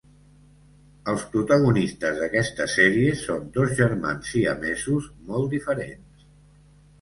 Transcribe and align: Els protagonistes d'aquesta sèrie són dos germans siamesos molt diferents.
Els 1.11 1.25
protagonistes 1.33 2.17
d'aquesta 2.21 2.67
sèrie 2.77 3.11
són 3.25 3.45
dos 3.59 3.75
germans 3.81 4.33
siamesos 4.35 5.11
molt 5.29 5.53
diferents. 5.55 6.27